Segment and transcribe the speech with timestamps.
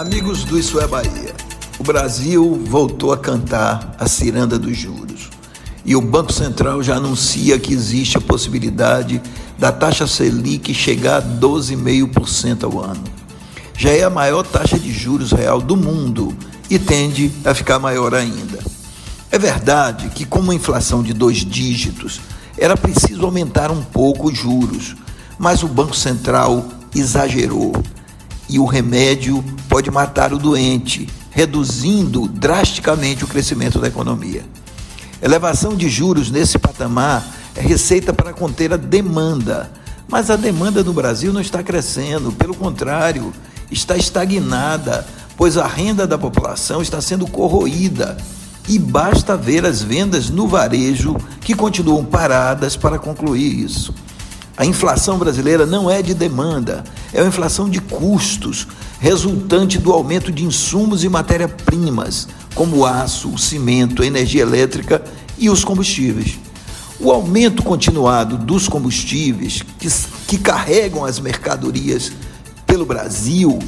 [0.00, 1.34] Amigos do Isso é Bahia,
[1.78, 5.28] o Brasil voltou a cantar a ciranda dos juros.
[5.84, 9.20] E o Banco Central já anuncia que existe a possibilidade
[9.58, 13.04] da taxa Selic chegar a 12,5% ao ano.
[13.76, 16.34] Já é a maior taxa de juros real do mundo
[16.70, 18.58] e tende a ficar maior ainda.
[19.30, 22.22] É verdade que, com uma inflação de dois dígitos,
[22.56, 24.96] era preciso aumentar um pouco os juros,
[25.38, 26.64] mas o Banco Central
[26.94, 27.74] exagerou
[28.50, 34.44] e o remédio pode matar o doente, reduzindo drasticamente o crescimento da economia.
[35.22, 37.24] Elevação de juros nesse patamar
[37.54, 39.70] é receita para conter a demanda,
[40.08, 43.32] mas a demanda no Brasil não está crescendo, pelo contrário,
[43.70, 48.16] está estagnada, pois a renda da população está sendo corroída.
[48.68, 53.94] E basta ver as vendas no varejo que continuam paradas para concluir isso.
[54.56, 58.66] A inflação brasileira não é de demanda, é uma inflação de custos,
[58.98, 65.02] resultante do aumento de insumos e matéria-primas, como o aço, cimento, a energia elétrica
[65.38, 66.38] e os combustíveis.
[66.98, 69.88] O aumento continuado dos combustíveis que,
[70.28, 72.12] que carregam as mercadorias
[72.66, 73.58] pelo Brasil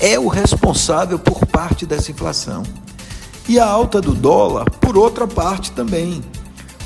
[0.00, 2.62] é o responsável por parte dessa inflação.
[3.46, 6.22] E a alta do dólar, por outra parte, também.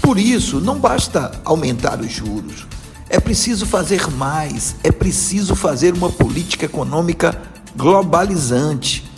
[0.02, 2.66] Por isso, não basta aumentar os juros.
[3.14, 7.40] É preciso fazer mais, é preciso fazer uma política econômica
[7.76, 9.08] globalizante.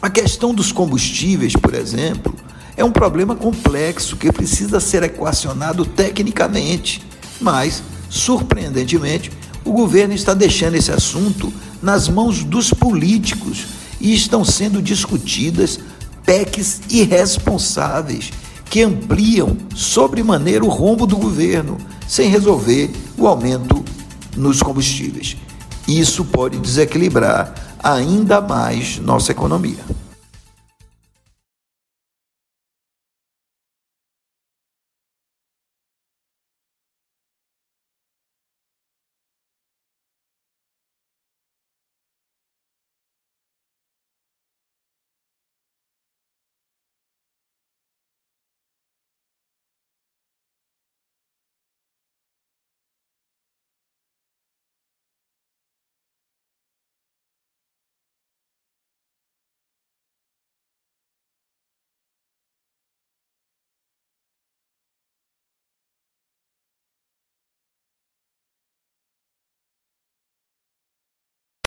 [0.00, 2.32] A questão dos combustíveis, por exemplo,
[2.76, 7.02] é um problema complexo que precisa ser equacionado tecnicamente,
[7.40, 9.32] mas, surpreendentemente,
[9.64, 13.66] o governo está deixando esse assunto nas mãos dos políticos
[14.00, 15.80] e estão sendo discutidas
[16.24, 18.30] PECs irresponsáveis
[18.74, 23.84] que ampliam sobremaneira o rombo do governo, sem resolver o aumento
[24.36, 25.36] nos combustíveis.
[25.86, 29.78] Isso pode desequilibrar ainda mais nossa economia.